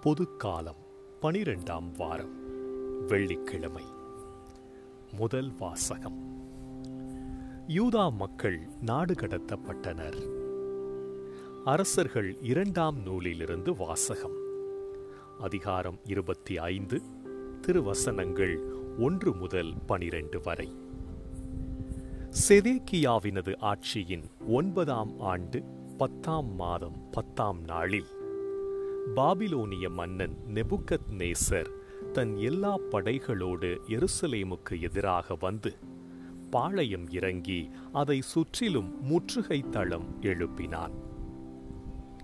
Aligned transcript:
பொதுக்காலம் 0.00 0.76
பனிரெண்டாம் 1.22 1.92
வாரம் 1.96 2.36
வெள்ளிக்கிழமை. 3.06 3.84
முதல் 5.12 5.52
வாசகம். 5.58 6.42
யூதா 7.68 8.12
மக்கள் 8.12 8.68
நாடு 8.80 9.14
கடத்தப்பட்டனர். 9.14 10.28
அரசர்கள் 11.64 12.40
இரண்டாம் 12.40 13.02
நூலிலிருந்து 13.02 13.76
வாசகம். 13.76 14.36
அதிகாரம் 15.40 15.98
இருபத்தி 16.04 16.58
ஐந்து 16.58 17.02
திருவசனங்கள் 17.60 18.58
ஒன்று 18.98 19.34
முதல் 19.34 19.74
பனிரெண்டு 19.86 20.40
வரை. 20.44 20.76
செதேக்கியாவினது 22.48 23.56
ஆட்சியின் 23.60 24.24
ஒன்பதாம் 24.48 25.20
ஆண்டு 25.20 25.62
பத்தாம் 25.98 26.54
மாதம் 26.54 27.10
பத்தாம் 27.10 27.60
நாளில் 27.60 28.06
பாபிலோனிய 29.16 29.90
மன்னன் 29.90 30.36
நெபுக்கத் 30.54 31.10
நேசர் 31.18 31.70
தன் 32.12 32.36
எல்லா 32.36 32.78
படைகளோடு 32.90 33.78
எருசலேமுக்கு 33.88 34.80
எதிராக 34.80 35.36
வந்து 35.40 35.74
பாளையம் 36.50 37.10
இறங்கி 37.10 37.70
அதை 37.92 38.20
சுற்றிலும் 38.20 39.02
முற்றுகை 39.02 39.64
தளம் 39.70 40.22
எழுப்பினான். 40.22 40.90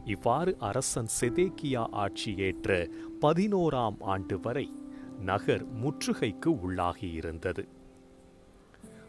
இவ்வாறு 0.04 0.56
அரசன் 0.58 1.06
செதேக்கியா 1.20 1.86
ஆட்சியேற்ற 1.90 2.90
பதினோராம் 3.20 3.96
ஆண்டு 3.98 4.40
வரை 4.40 4.72
நகர் 5.20 5.66
முற்றுகைக்கு 5.72 6.46
உள்ளாகியிருந்தது. 6.46 7.68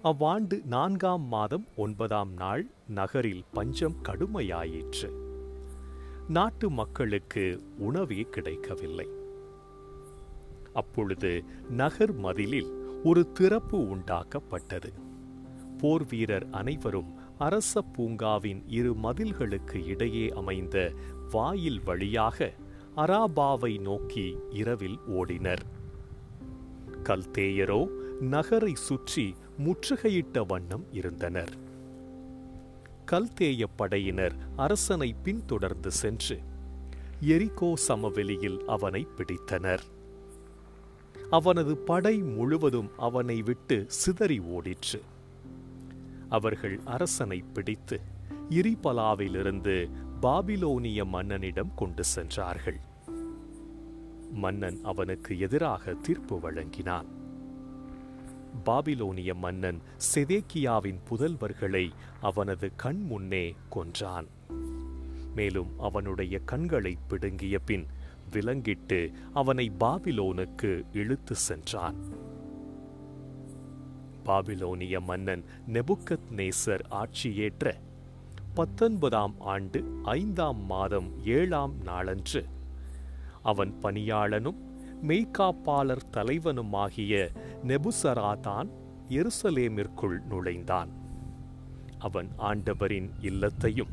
அவ்வாண்டு 0.03 0.63
நான்காம் 0.65 1.27
மாதம் 1.27 1.65
ஒன்பதாம் 1.75 2.33
நாள் 2.33 2.67
நகரில் 2.87 3.43
பஞ்சம் 3.53 3.95
கடுமையாயிற்று. 4.03 5.24
நாட்டு 6.29 6.69
மக்களுக்கு 6.69 7.61
உணவே 7.77 8.21
கிடைக்கவில்லை. 8.21 9.09
அப்பொழுது 10.73 11.43
நகர் 11.69 12.13
மதிலில் 12.13 12.71
ஒரு 13.03 13.31
திறப்பு 13.31 13.77
உண்டாக்கப்பட்டது. 13.77 14.93
போர் 15.77 16.05
வீரர் 16.05 16.47
அனைவரும் 16.51 17.13
அரச 17.37 17.83
பூங்காவின் 17.97 18.63
இரு 18.67 18.93
மதில்களுக்கு 18.93 19.85
இடையே 19.85 20.29
அமைந்த 20.29 20.91
வாயில் 21.31 21.81
வழியாக 21.85 22.53
அராபாவை 22.95 23.79
நோக்கி 23.79 24.37
இரவில் 24.49 24.99
ஓடினர். 25.07 25.63
கல்தேயரோ 27.03 27.87
நகரை 28.19 28.75
சுற்றி 28.75 29.35
முற்றுகையிட்ட 29.65 30.45
வண்ணம் 30.47 30.85
இருந்தனர். 30.91 31.64
கல்தேய 33.11 33.67
படையினர் 33.75 34.33
அரசனை 34.55 35.15
பின்தொடர்ந்து 35.23 35.91
சென்று 35.91 36.39
எரிகோ 37.21 37.75
சமவெளியில் 37.75 38.65
அவனை 38.67 39.07
பிடித்தனர். 39.17 39.79
அவனது 41.29 41.77
படை 41.77 42.17
முழுவதும் 42.17 42.89
அவனை 42.97 43.41
விட்டு 43.41 43.85
சிதறி 43.87 44.39
ஓடிற்று. 44.39 45.01
அவர்கள் 46.29 46.79
அரசனை 46.85 47.43
பிடித்து 47.53 48.01
இரிபலாவிலிருந்து 48.49 49.89
பாபிலோனிய 50.21 51.05
மன்னனிடம் 51.05 51.73
கொண்டு 51.75 52.03
சென்றார்கள். 52.03 52.79
மன்னன் 54.31 54.79
அவனுக்கு 54.83 55.39
எதிராக 55.39 55.93
தீர்ப்பு 55.93 56.39
வழங்கினான். 56.39 57.05
பாபிலோனிய 58.63 59.35
மன்னன் 59.35 59.81
செதேக்கியாவின் 60.15 60.99
புதல்வர்களை 61.09 61.89
அவனது 62.21 62.71
கண் 62.75 63.05
முன்னே 63.05 63.55
கொன்றான். 63.69 64.27
மேலும் 65.35 65.79
அவனுடைய 65.79 66.39
கண்களை 66.39 66.97
பிடுங்கிய 67.07 67.59
பின் 67.59 67.87
விலங்கிட்டு 68.31 69.13
அவனை 69.33 69.71
பாபிலோனுக்கு 69.79 70.85
இழுத்து 70.93 71.35
சென்றான். 71.35 71.95
பாபிலோனிய 74.25 75.01
மன்னன் 75.01 75.43
நெபுக்கத் 75.67 76.29
நேசர் 76.35 76.79
ஆட்சியேற்ற 76.89 77.79
பத்தொன்பதாம் 78.53 79.35
ஆண்டு 79.39 79.99
ஐந்தாம் 80.03 80.65
மாதம் 80.65 81.25
ஏழாம் 81.25 81.81
நாளன்று 81.83 82.45
அவன் 83.43 83.77
பணியாளனும் 83.81 84.64
மெய்காப்பாளர் 85.07 86.09
தலைவனுமாகிய 86.13 87.29
நெபுசராதான் 87.67 88.69
எருசலேமிற்குள் 89.09 90.23
நுழைந்தான். 90.27 90.89
அவன் 91.99 92.29
ஆண்டவரின் 92.37 93.09
இல்லத்தையும் 93.21 93.91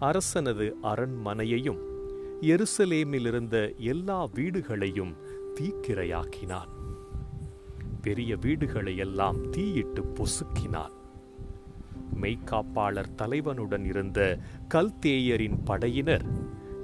அரசனது 0.00 0.72
அரண்மனையையும் 0.82 1.78
எருசலேமிலிருந்த 2.40 3.76
எல்லா 3.76 4.26
வீடுகளையும் 4.26 5.16
தீக்கிரையாக்கினான். 5.60 6.68
பெரிய 8.02 8.36
வீடுகளையெல்லாம் 8.36 9.48
தீயிட்டு 9.50 10.12
பொசுக்கினான். 10.14 10.98
மெய்காப்பாளர் 12.20 13.14
தலைவனுடன் 13.14 13.84
இருந்த 13.84 14.38
கல்தேயரின் 14.74 15.58
படையினர் 15.64 16.24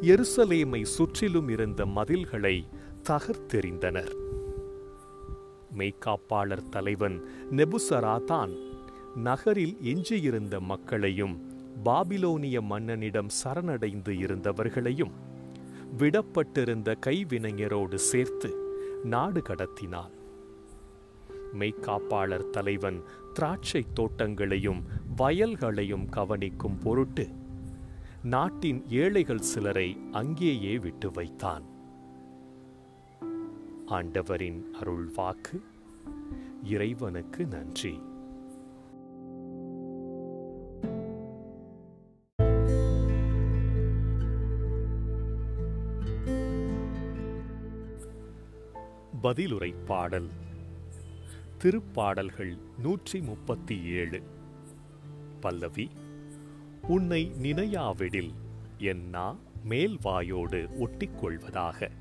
எருசலேமை 0.01 0.83
சுற்றிலும் 0.83 1.49
இருந்த 1.49 1.87
மதில்களை 1.87 2.67
தகர்த்தெறிந்தனர் 3.09 4.13
மெய்காப்பாளர் 5.79 6.69
தலைவன் 6.69 7.25
நெபுசராதான் 7.51 8.57
நகரில் 9.15 9.77
எஞ்சியிருந்த 9.81 10.61
மக்களையும் 10.61 11.53
பாபிலோனிய 11.85 12.61
மன்னனிடம் 12.71 13.29
சரணடைந்து 13.45 14.09
இருந்தவர்களையும் 14.09 15.11
விடப்பட்டிருந்த 15.99 16.97
கைவினைஞரோடு 17.07 17.95
சேர்த்து 17.95 18.79
நாடு 19.05 19.43
கடத்தினான். 19.49 20.11
மெய்காப்பாளர் 21.59 22.51
தலைவன் 22.51 23.03
திராட்சை 23.33 23.85
தோட்டங்களையும் 23.95 24.83
வயல்களையும் 25.17 26.09
கவனிக்கும் 26.09 26.79
பொருட்டு 26.79 27.29
நாட்டின் 28.23 28.85
ஏழைகள் 28.89 29.49
சிலரை 29.53 29.99
அங்கேயே 30.13 30.79
விட்டு 30.79 31.11
வைத்தான். 31.11 31.75
ஆண்டவரின் 33.87 34.73
அருள் 34.73 35.07
வாக்கு 35.07 35.63
இறைவனுக்கு 36.65 37.47
நன்றி. 37.47 38.01
பதிலுரை 49.23 49.75
பாடல். 49.85 50.29
திருப்பாடல்கள் 51.65 52.59
நூற்றி 52.79 53.21
முப்பத்தி 53.21 53.83
ஏழு. 53.85 54.23
பல்லவி 55.41 55.91
உன்னை 56.89 57.33
நினையாவிடில் 57.43 58.33
என் 58.79 59.09
நா 59.09 59.37
மேல்வாயோடு 59.69 60.69
ஒட்டிக்கொள்வதாக. 60.79 61.96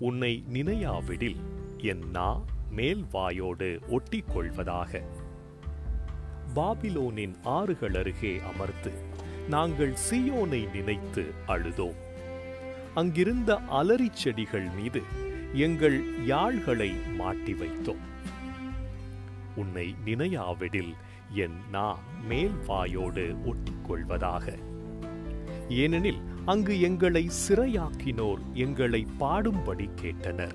உன்னை 0.00 0.44
நினையாவிடில் 0.52 1.36
என் 1.78 2.10
நா 2.10 2.40
மேல் 2.70 3.04
வாயோடு 3.12 3.80
ஒட்டிக்கொள்வதாக. 3.88 5.02
பாபிலோனின் 6.54 7.34
ஆறுகள் 7.42 7.94
அருகே 7.94 8.40
அமர்ந்து 8.54 8.92
நாங்கள் 9.48 9.94
சியோனை 10.10 10.74
நினைத்து 10.74 11.32
அழுதோம். 11.48 11.96
அங்கிருந்த 12.94 13.60
அலரி 13.70 14.08
செடிகள் 14.12 14.68
மீது 14.68 15.02
எங்கள் 15.52 16.24
யாழ்களை 16.24 16.92
மாட்டி 17.16 17.52
வைத்தோம். 17.52 18.04
உன்னை 19.56 19.94
நினையாவிடில் 20.04 20.94
என் 21.30 21.56
நா 21.70 21.98
மேல் 22.28 22.54
வாயோடு 22.66 23.36
ஒட்டிக்கொள்வதாக. 23.44 24.58
ஏனெனில் 25.68 26.20
அங்கு 26.48 26.80
எங்களை 26.80 27.30
சிறையாக்கினோர் 27.48 28.38
எங்களை 28.54 29.06
பாடும்படி 29.20 29.88
கேட்டனர். 30.02 30.54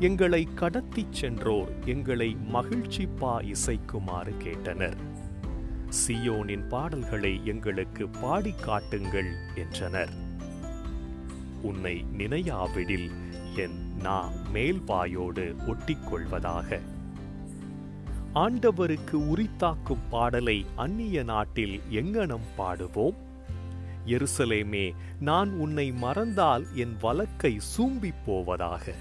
எங்களை 0.00 0.48
கடத்திச் 0.54 1.12
சென்றோர் 1.12 1.68
எங்களை 1.84 2.36
மகிழ்ச்சி 2.44 3.06
பா 3.06 3.40
இசைக்குமாறு 3.40 4.34
கேட்டனர். 4.44 4.96
சியோனின் 5.88 6.68
பாடல்களை 6.68 7.40
எங்களுக்கு 7.44 8.08
பாடி 8.08 8.54
காட்டுங்கள் 8.60 9.32
என்றனர். 9.54 10.12
உன்னை 11.62 12.04
நினையாவிடில் 12.18 13.10
என் 13.56 13.96
நா 13.96 14.30
மேல்வாயோடு 14.54 15.56
ஒட்டிக்கொள்வதாக. 15.66 16.80
ஆண்டவருக்கு 18.34 19.12
உரித்தாக்கும் 19.12 20.04
பாடலை 20.10 20.66
அந்நிய 20.76 21.22
நாட்டில் 21.22 21.80
எங்கனம் 21.90 22.46
பாடுவோம்? 22.56 23.24
எருசலேமே 24.06 24.94
நான் 25.20 25.50
உன்னை 25.50 25.92
மறந்தால் 25.92 26.66
என் 26.74 26.96
வழக்கை 27.00 27.58
சூம்பி 27.76 28.12
போவதாக. 28.26 28.94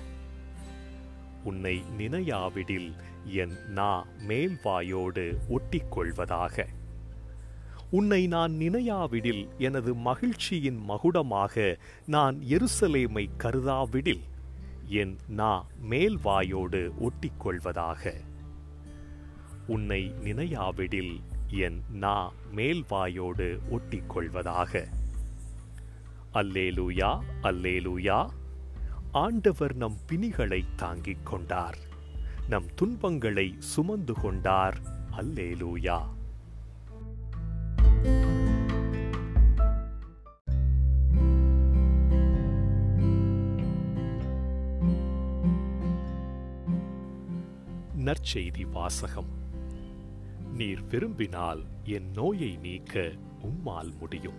உன்னை 1.44 1.84
நினையாவிடில் 1.98 2.94
என் 3.25 3.56
நா 3.69 4.06
மேல்வாயோடு 4.28 5.38
ஒட்டிக்கொள்வதாக. 5.50 6.66
உன்னை 7.92 8.28
நான் 8.28 8.54
நினையாவிடில் 8.54 9.48
எனது 9.57 9.94
மகிழ்ச்சியின் 9.94 10.80
மகுடமாக 10.90 11.78
நான் 12.06 12.40
எருசலேமை 12.50 13.30
கருதாவிடில் 13.38 14.24
என் 14.88 15.18
நா 15.28 15.66
மேல்வாயோடு 15.90 16.92
ஒட்டிக்கொள்வதாக. 17.00 18.13
உன்னை 19.68 20.13
நினையாவிடில் 20.24 21.22
என் 21.56 21.84
நா 21.92 22.31
மேல்வாயோடு 22.56 23.60
ஒட்டிக்கொள்வதாக. 23.72 24.88
அல்லேலூயா 26.34 27.19
அல்லேலூயா. 27.44 28.30
ஆண்டவர் 29.12 29.75
நம் 29.75 29.98
பிணிகளை 30.12 30.63
தாங்கிக் 30.75 31.25
கொண்டார். 31.25 31.78
நம் 32.50 32.66
துன்பங்களை 32.75 33.56
சுமந்து 33.60 34.13
கொண்டார். 34.13 34.78
அல்லேலூயா. 35.18 36.02
நற்செய்தி 47.98 48.72
வாசகம். 48.72 49.44
நீர் 50.56 50.81
விரும்பினால் 50.81 51.63
என் 51.84 52.12
நோயை 52.12 52.56
நீக்க 52.56 53.12
உம்மால் 53.42 53.98
முடியும். 54.00 54.34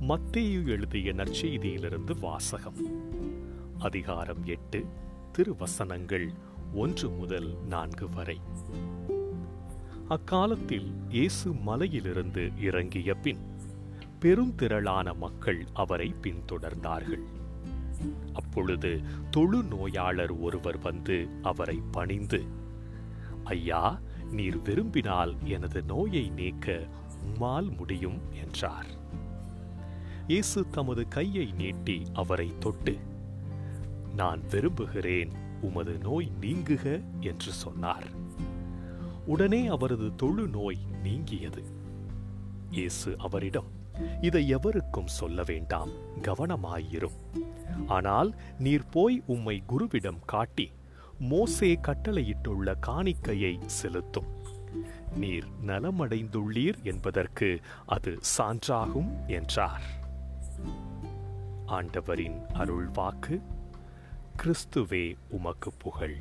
மத்தேயு 0.00 0.66
எழுதிய 0.66 1.12
நற்செய்தியிலிருந்து 1.12 2.20
வாசகம். 2.20 2.76
அதிகாரம் 3.78 4.44
எட்டு 4.44 4.86
திருவசனங்கள் 5.32 6.28
ஒன்று 6.74 7.08
முதல் 7.08 7.56
நான்கு 7.66 8.08
வரை. 8.08 8.40
அக்காலத்தில் 10.08 10.92
இயேசு 11.08 11.52
மலையிலிருந்து 11.52 12.50
இறங்கிய 12.60 13.14
பின் 13.14 13.38
பெருந்திரளான 14.20 15.16
மக்கள் 15.16 15.66
அவரை 15.74 16.14
பின்தொடர்ந்தார்கள். 16.22 17.22
அப்பொழுது 18.32 19.00
தொழு 19.30 19.62
நோயாளர் 19.62 20.32
ஒருவர் 20.32 20.78
வந்து 20.78 21.28
அவரை 21.42 21.82
பணிந்து 21.90 22.42
ஐயா 23.44 24.00
நீர் 24.30 24.62
விரும்பினால் 24.62 25.34
எனது 25.44 25.82
நோயை 25.82 26.28
நீக்க 26.28 26.86
உம்மால் 27.24 27.76
முடியும் 27.76 28.20
என்றார். 28.32 28.86
இயேசு 30.28 30.68
தமது 30.68 31.08
கையை 31.08 31.52
நீட்டி 31.52 32.02
அவரை 32.12 32.52
தொட்டு 32.58 32.98
நான் 34.16 34.40
விரும்புகிறேன் 34.50 35.30
உமது 35.60 35.98
நோய் 35.98 36.32
நீங்குக 36.40 37.02
என்று 37.20 37.52
சொன்னார். 37.52 38.06
உடனே 39.26 39.66
அவரது 39.66 40.14
தொழு 40.14 40.48
நோய் 40.48 40.78
நீங்கியது. 41.02 41.62
இயேசு 42.70 43.18
அவரிடம் 43.18 43.82
இதை 44.20 44.48
எவருக்கும் 44.48 45.06
சொல்ல 45.06 45.42
வேண்டாம் 45.42 45.90
கவனமாயிரும். 46.22 47.18
ஆனால் 47.86 48.34
நீர் 48.58 48.88
போய் 48.90 49.22
உம்மை 49.26 49.62
குருவிடம் 49.68 50.18
காட்டி 50.26 50.70
மோசே 51.28 51.78
கட்டளையிட்டுள்ள 51.82 52.74
காணிக்கையை 52.86 53.66
செலுத்தும். 53.66 54.26
நீர் 55.16 55.46
நலமடைந்துள்ளீர் 55.66 56.82
என்பதற்கு 56.82 57.60
அது 57.86 58.18
சான்றாகும் 58.38 59.26
என்றார். 59.26 59.82
ஆண்டவரின் 61.66 62.40
அருள்வாக்கு 62.54 63.40
கிறிஸ்துவே 64.36 65.16
உமக்கு 65.28 65.72
புகழ். 65.72 66.16